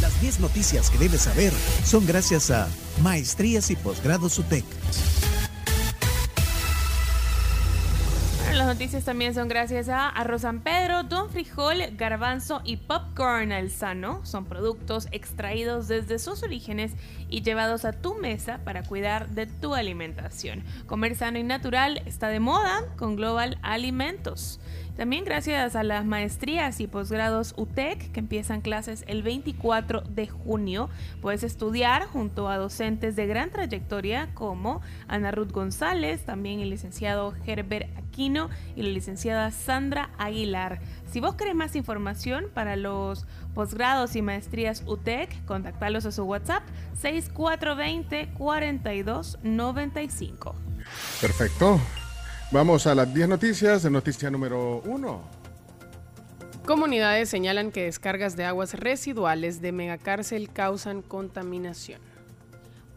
[0.00, 1.52] Las 10 noticias que debes saber
[1.84, 2.68] son gracias a
[3.02, 4.64] Maestrías y Posgrados UTEC.
[8.70, 14.24] Noticias también son gracias a Arroz San Pedro, Don Frijol, Garbanzo y Popcorn al Sano.
[14.24, 16.92] Son productos extraídos desde sus orígenes
[17.28, 20.62] y llevados a tu mesa para cuidar de tu alimentación.
[20.86, 24.60] Comer sano y natural está de moda con Global Alimentos.
[24.96, 30.90] También gracias a las maestrías y posgrados UTEC que empiezan clases el 24 de junio,
[31.22, 37.32] puedes estudiar junto a docentes de gran trayectoria como Ana Ruth González, también el licenciado
[37.46, 40.80] Herbert Aquino y la licenciada Sandra Aguilar.
[41.10, 43.24] Si vos querés más información para los
[43.54, 46.62] posgrados y maestrías UTEC, contactalos a su WhatsApp
[47.00, 50.54] 6420 4295.
[51.20, 51.80] Perfecto.
[52.50, 53.88] Vamos a las 10 noticias.
[53.90, 55.22] Noticia número 1.
[56.66, 62.00] Comunidades señalan que descargas de aguas residuales de megacárcel causan contaminación.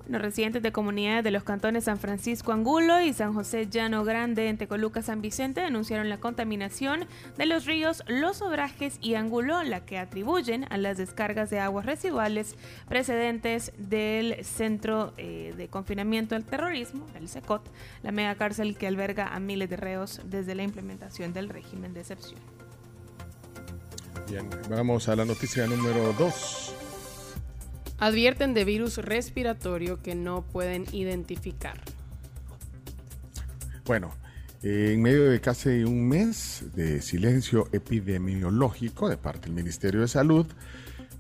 [0.08, 4.50] Los residentes de comunidades de los cantones San Francisco Angulo y San José Llano Grande
[4.50, 9.86] en Tecoluca San Vicente denunciaron la contaminación de los ríos Los Obrajes y Angulo, la
[9.86, 12.56] que atribuyen a las descargas de aguas residuales
[12.90, 17.66] precedentes del Centro eh, de Confinamiento del Terrorismo, el SECOT,
[18.02, 22.02] la mega cárcel que alberga a miles de reos desde la implementación del régimen de
[22.02, 22.42] excepción.
[24.30, 26.83] Bien, vamos a la noticia número 2.
[27.98, 31.80] Advierten de virus respiratorio que no pueden identificar.
[33.86, 34.12] Bueno,
[34.62, 40.46] en medio de casi un mes de silencio epidemiológico de parte del Ministerio de Salud,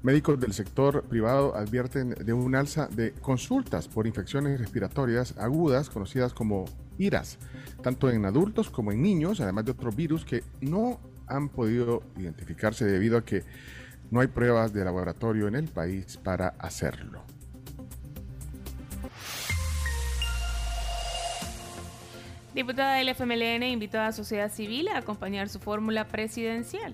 [0.01, 6.33] médicos del sector privado advierten de un alza de consultas por infecciones respiratorias agudas conocidas
[6.33, 6.65] como
[6.97, 7.37] IRAS,
[7.81, 12.85] tanto en adultos como en niños, además de otros virus que no han podido identificarse
[12.85, 13.43] debido a que
[14.13, 17.23] no hay pruebas de laboratorio en el país para hacerlo.
[22.53, 26.93] Diputada del FMLN invitó a la sociedad civil a acompañar su fórmula presidencial.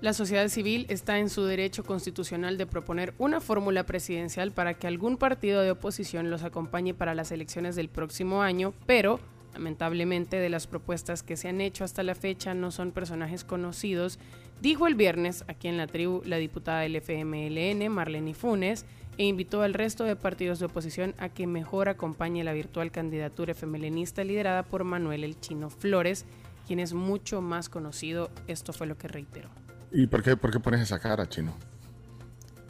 [0.00, 4.86] La sociedad civil está en su derecho constitucional de proponer una fórmula presidencial para que
[4.86, 9.20] algún partido de oposición los acompañe para las elecciones del próximo año, pero
[9.52, 14.18] lamentablemente de las propuestas que se han hecho hasta la fecha no son personajes conocidos
[14.60, 18.86] Dijo el viernes aquí en la tribu la diputada del FMLN, Marlene Funes,
[19.18, 23.54] e invitó al resto de partidos de oposición a que mejor acompañe la virtual candidatura
[23.54, 26.26] FMLNista liderada por Manuel El Chino Flores,
[26.66, 28.30] quien es mucho más conocido.
[28.46, 29.48] Esto fue lo que reiteró.
[29.92, 31.54] ¿Y por qué, por qué pones esa cara, Chino?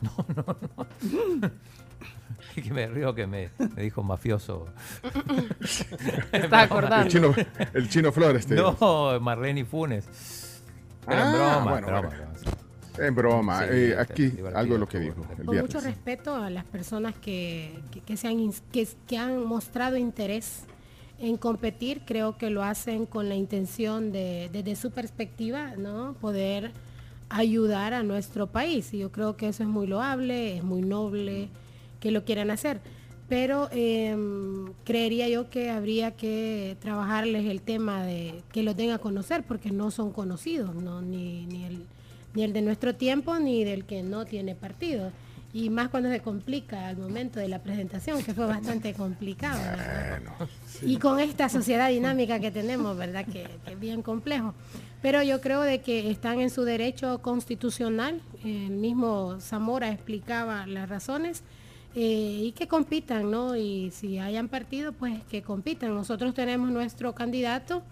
[0.03, 0.57] No, no,
[1.41, 1.51] no.
[2.63, 4.67] que me río que me, dijo mafioso.
[6.33, 7.07] ¿Estás acordando?
[7.07, 7.35] El chino,
[7.73, 8.47] el chino Flores.
[8.51, 10.56] no, Marlene Funes
[11.09, 12.11] en ah, broma,
[12.99, 15.23] En broma, eh, aquí algo de lo que dijo.
[15.45, 20.65] Con mucho respeto a las personas que, que, se han, que, han mostrado interés
[21.19, 26.15] en competir, creo que lo hacen con la intención de, desde su perspectiva, ¿no?
[26.21, 26.73] Poder
[27.29, 28.93] ayudar a nuestro país.
[28.93, 31.49] Y yo creo que eso es muy loable, es muy noble
[32.01, 32.81] que lo quieran hacer
[33.29, 38.99] pero em, creería yo que habría que trabajarles el tema de que los den a
[38.99, 41.03] conocer porque no son conocidos, ¿no?
[41.03, 41.87] Ni, ni, el,
[42.35, 45.11] ni el de nuestro tiempo ni del que no tiene partido.
[45.53, 49.59] Y más cuando se complica al momento de la presentación, que fue bastante complicado.
[50.83, 53.25] Y con esta sociedad dinámica que tenemos, ¿verdad?
[53.25, 54.53] Que, que, es bien complejo.
[55.01, 58.21] Pero yo creo de que están en su derecho constitucional.
[58.45, 61.43] El mismo Zamora explicaba las razones
[61.99, 63.57] eh, y que compitan, ¿no?
[63.57, 65.95] Y si hayan partido, pues que compitan.
[65.95, 67.83] Nosotros tenemos nuestro candidato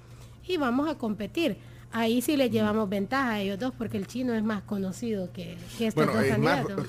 [0.46, 1.56] y vamos a competir.
[1.90, 5.56] Ahí sí le llevamos ventaja a ellos dos porque el chino es más conocido que,
[5.80, 6.86] estos dos candidatos.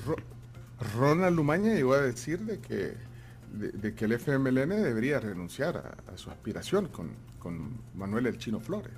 [0.94, 2.92] Ronald Lumaña llegó a decir de que,
[3.50, 8.92] de, que el FMLN debería renunciar a, su aspiración con, con Manuel el Chino Flores.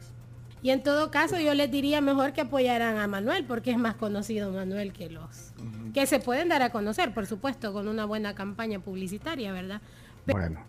[0.62, 3.94] Y en todo caso yo les diría mejor que apoyaran a Manuel, porque es más
[3.94, 5.52] conocido Manuel que los
[5.94, 9.80] que se pueden dar a conocer, por supuesto, con una buena campaña publicitaria, ¿verdad?
[10.26, 10.60] Bueno,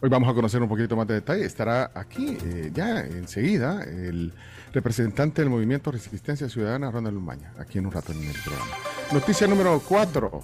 [0.00, 1.44] hoy vamos a conocer un poquito más de detalle.
[1.44, 4.32] Estará aquí eh, ya enseguida el
[4.72, 8.76] representante del Movimiento Resistencia Ciudadana, Ronald Lumaña, aquí en un rato en el programa.
[9.12, 10.42] Noticia número 4.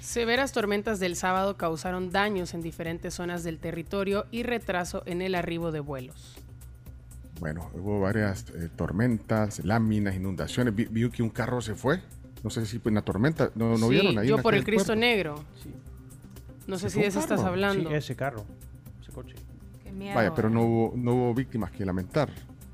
[0.00, 5.34] Severas tormentas del sábado causaron daños en diferentes zonas del territorio y retraso en el
[5.34, 6.36] arribo de vuelos.
[7.42, 10.76] Bueno, hubo varias eh, tormentas, láminas, inundaciones.
[10.76, 12.00] Vi, que un carro se fue.
[12.44, 13.50] No sé si fue una tormenta.
[13.56, 14.28] ¿No, no vieron ahí?
[14.28, 15.42] Yo por el Cristo Negro.
[16.68, 17.90] No sé si de eso estás hablando.
[17.90, 18.44] Sí, ese carro,
[19.00, 19.34] ese coche.
[20.14, 22.30] Vaya, pero no hubo, no hubo víctimas que lamentar.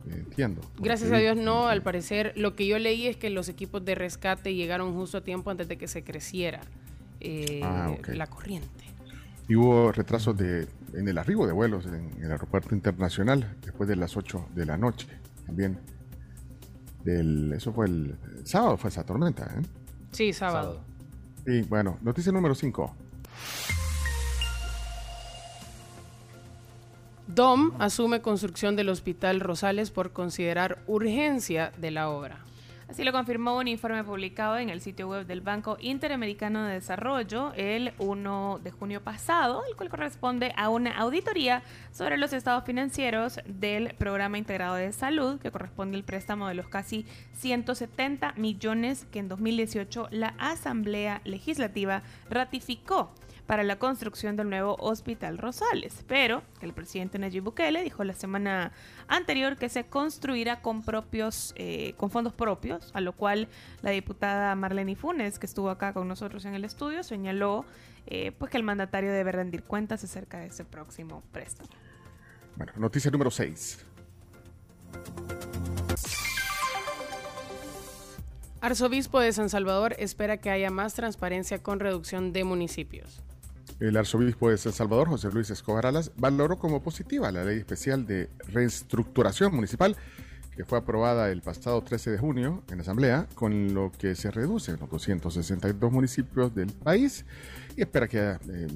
[0.06, 0.60] entiendo.
[0.78, 3.94] Gracias a Dios no, al parecer lo que yo leí es que los equipos de
[3.94, 6.60] rescate llegaron justo a tiempo antes de que se creciera
[7.20, 8.08] eh, Ah, ok.
[8.08, 8.84] la corriente.
[9.48, 13.96] Y hubo retrasos de, en el arribo de vuelos en el aeropuerto internacional después de
[13.96, 15.08] las 8 de la noche.
[15.46, 15.78] También.
[17.04, 19.44] Del, eso fue el, el sábado, fue esa tormenta.
[19.44, 19.62] ¿eh?
[20.12, 20.80] Sí, sábado.
[21.46, 22.94] Y bueno, noticia número 5.
[27.28, 32.40] DOM asume construcción del Hospital Rosales por considerar urgencia de la obra.
[32.88, 37.52] Así lo confirmó un informe publicado en el sitio web del Banco Interamericano de Desarrollo
[37.54, 41.62] el 1 de junio pasado, el cual corresponde a una auditoría
[41.92, 46.68] sobre los estados financieros del Programa Integrado de Salud, que corresponde al préstamo de los
[46.68, 47.04] casi
[47.34, 53.12] 170 millones que en 2018 la Asamblea Legislativa ratificó
[53.48, 58.72] para la construcción del nuevo Hospital Rosales, pero el presidente Nayib Bukele dijo la semana
[59.08, 63.48] anterior que se construirá con propios, eh, con fondos propios, a lo cual
[63.82, 67.64] la diputada Marlene Funes, que estuvo acá con nosotros en el estudio, señaló
[68.06, 71.68] eh, pues que el mandatario debe rendir cuentas acerca de ese próximo préstamo.
[72.56, 73.84] Bueno, noticia número 6.
[78.60, 83.22] Arzobispo de San Salvador espera que haya más transparencia con reducción de municipios.
[83.78, 88.06] El arzobispo de San Salvador, José Luis Escobar Alas, valoró como positiva la ley especial
[88.06, 89.96] de reestructuración municipal
[90.58, 94.32] que fue aprobada el pasado 13 de junio en la Asamblea, con lo que se
[94.32, 97.24] reducen los 262 municipios del país
[97.76, 98.66] y espera que haya eh,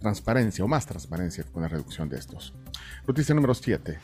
[0.00, 2.54] transparencia o más transparencia con la reducción de estos.
[3.06, 4.00] Noticia número 7.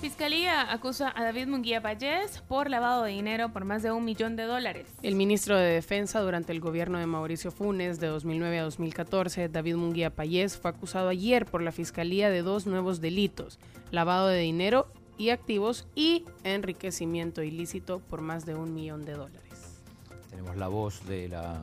[0.00, 4.34] Fiscalía acusa a David Munguía Payés por lavado de dinero por más de un millón
[4.34, 4.86] de dólares.
[5.02, 9.74] El ministro de Defensa durante el gobierno de Mauricio Funes de 2009 a 2014, David
[9.76, 13.58] Munguía Payés, fue acusado ayer por la Fiscalía de dos nuevos delitos,
[13.90, 14.86] lavado de dinero
[15.18, 19.82] y activos y enriquecimiento ilícito por más de un millón de dólares.
[20.30, 21.60] Tenemos la voz de la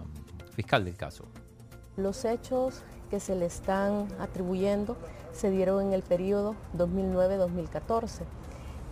[0.54, 1.26] fiscal del caso.
[1.96, 4.98] Los hechos que se le están atribuyendo
[5.34, 8.22] se dieron en el periodo 2009-2014,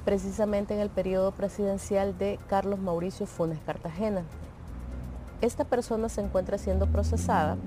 [0.03, 4.23] precisamente en el periodo presidencial de Carlos Mauricio Funes Cartagena.
[5.41, 7.57] Esta persona se encuentra siendo procesada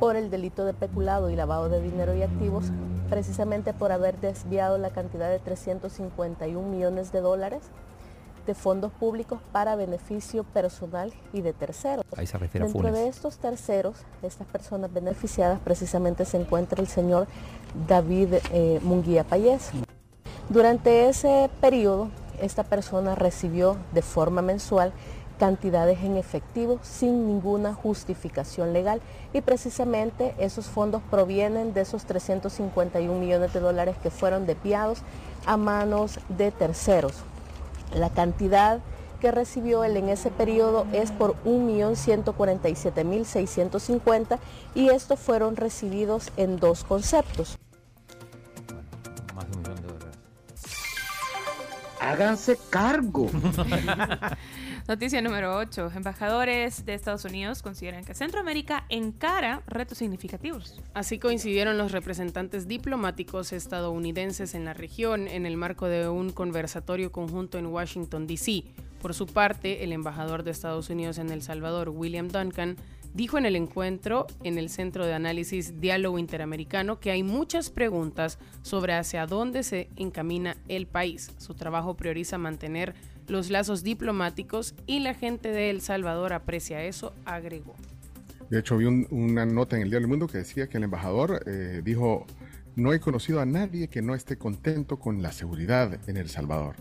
[0.00, 2.66] por el delito de peculado y lavado de dinero y activos,
[3.08, 7.62] precisamente por haber desviado la cantidad de 351 millones de dólares
[8.46, 12.04] de fondos públicos para beneficio personal y de terceros.
[12.16, 12.94] Ahí se refiere Dentro Funes.
[12.94, 17.26] de estos terceros, estas personas beneficiadas, precisamente se encuentra el señor
[17.88, 19.70] David eh, Munguía Payés.
[20.48, 22.10] Durante ese periodo,
[22.40, 24.92] esta persona recibió de forma mensual
[25.38, 29.00] cantidades en efectivo sin ninguna justificación legal
[29.32, 34.98] y precisamente esos fondos provienen de esos 351 millones de dólares que fueron desviados
[35.46, 37.24] a manos de terceros.
[37.94, 38.80] La cantidad
[39.20, 44.40] que recibió él en ese periodo es por 1.147.650
[44.74, 47.56] y estos fueron recibidos en dos conceptos.
[52.02, 53.30] Háganse cargo.
[54.88, 55.92] Noticia número 8.
[55.94, 60.80] Embajadores de Estados Unidos consideran que Centroamérica encara retos significativos.
[60.94, 67.12] Así coincidieron los representantes diplomáticos estadounidenses en la región en el marco de un conversatorio
[67.12, 68.64] conjunto en Washington, D.C.
[69.00, 72.76] Por su parte, el embajador de Estados Unidos en El Salvador, William Duncan,
[73.14, 78.38] dijo en el encuentro en el Centro de Análisis Diálogo Interamericano que hay muchas preguntas
[78.62, 81.30] sobre hacia dónde se encamina el país.
[81.38, 82.94] Su trabajo prioriza mantener
[83.28, 87.74] los lazos diplomáticos y la gente de El Salvador aprecia eso, agregó.
[88.50, 90.84] De hecho, vi un- una nota en el Diario del Mundo que decía que el
[90.84, 92.26] embajador eh, dijo,
[92.76, 96.76] no he conocido a nadie que no esté contento con la seguridad en El Salvador.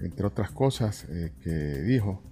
[0.00, 2.22] Entre otras cosas eh, que dijo.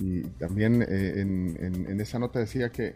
[0.00, 2.94] Y también eh, en, en- en esa nota decía que,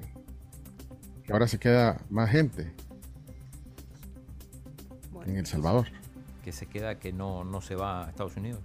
[1.25, 2.73] que ahora se queda más gente
[5.27, 5.89] en El Salvador.
[6.45, 8.61] Que se queda que no, no se va a Estados Unidos.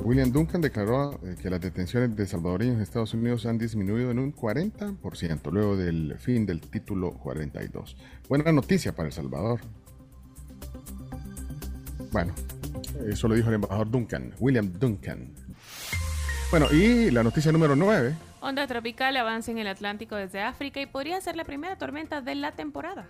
[0.00, 4.18] William Duncan declaró eh, que las detenciones de salvadoreños en Estados Unidos han disminuido en
[4.18, 7.96] un 40% luego del fin del título 42.
[8.28, 9.60] Buena noticia para El Salvador.
[12.12, 12.32] Bueno,
[13.08, 15.28] eso lo dijo el embajador Duncan, William Duncan.
[16.50, 18.14] Bueno, y la noticia número 9.
[18.40, 22.34] Onda tropical avanza en el Atlántico desde África y podría ser la primera tormenta de
[22.36, 23.06] la temporada.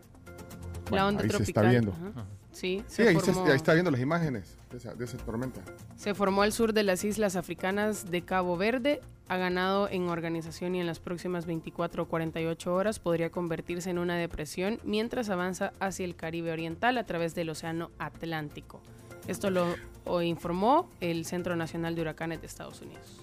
[0.89, 1.65] Bueno, onda ahí se tropical.
[1.65, 1.93] está viendo.
[1.93, 2.25] ajá.
[2.53, 5.61] Sí, Sí, se ahí, se- ahí está viendo las imágenes de esa, de esa tormenta.
[5.97, 10.75] Se formó al sur de las islas africanas de Cabo Verde, ha ganado en organización
[10.75, 15.73] y en las próximas 24 o 48 horas podría convertirse en una depresión mientras avanza
[15.81, 18.81] hacia el Caribe Oriental a través del Océano Atlántico.
[19.27, 19.75] Esto lo
[20.23, 23.23] informó el Centro Nacional de Huracanes de Estados Unidos.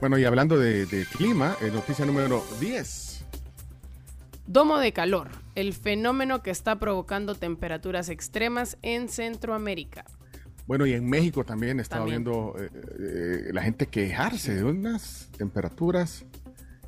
[0.00, 3.24] Bueno, y hablando de, de clima, eh, noticia número 10.
[4.46, 10.04] Domo de calor, el fenómeno que está provocando temperaturas extremas en Centroamérica.
[10.68, 12.24] Bueno, y en México también estaba También.
[12.24, 16.24] viendo eh, eh, la gente quejarse de unas temperaturas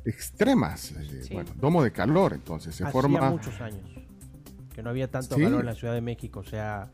[0.05, 0.93] extremas.
[1.23, 1.33] Sí.
[1.33, 3.29] Bueno, domo de calor, entonces se Hacía forma.
[3.29, 3.89] muchos años
[4.73, 5.41] que no había tanto Sí.
[5.43, 6.89] calor en la Ciudad de México, o sea,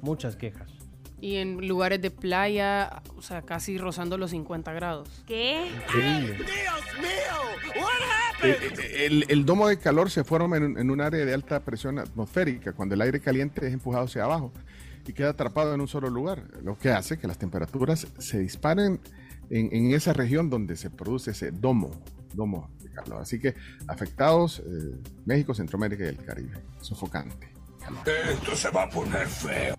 [0.00, 0.70] muchas quejas.
[1.20, 5.08] Y en lugares de playa, o sea, casi rozando los 50 grados.
[5.26, 5.68] ¿Qué?
[5.86, 6.36] Increíble.
[8.42, 11.60] Eh, eh, El, el domo de calor se forma en, en un área de alta
[11.60, 14.52] presión atmosférica, cuando el aire caliente es empujado hacia abajo
[15.06, 19.00] y queda atrapado en un solo lugar, lo que hace que las temperaturas se disparen
[19.50, 21.90] en, en esa región donde se produce ese domo,
[22.34, 23.22] domo de calor.
[23.22, 23.54] Así que
[23.88, 24.94] afectados eh,
[25.24, 26.58] México, Centroamérica y el Caribe.
[26.80, 27.48] Sofocante.
[28.30, 29.74] Esto se va a poner feo.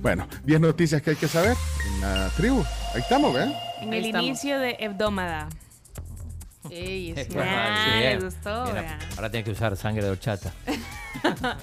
[0.00, 1.56] Bueno, 10 noticias que hay que saber
[1.94, 2.64] en la tribu.
[2.94, 3.52] Ahí estamos, ¿ven?
[3.80, 4.26] En el estamos.
[4.26, 5.48] inicio de Hebdómada.
[6.70, 8.18] Ey, Eh, es pues, Ah, eh.
[8.22, 10.52] gustó, Mira, ahora tiene que usar sangre de horchata.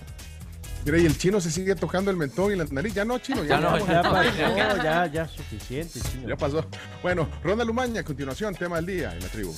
[0.86, 2.94] Mira, y el chino se sigue tocando el mentón y la nariz.
[2.94, 3.88] Ya no, chino, ya, Ya no, no.
[3.88, 6.28] Ya pasó, ya, ya suficiente, chino.
[6.28, 6.66] Ya pasó.
[7.04, 9.54] Bueno, Ronda Lumaña, a continuación, tema del día en la tribu.